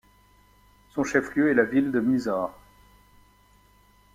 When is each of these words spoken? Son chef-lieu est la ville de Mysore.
Son 0.89 1.03
chef-lieu 1.03 1.51
est 1.51 1.53
la 1.53 1.63
ville 1.63 1.91
de 1.91 1.99
Mysore. 1.99 2.57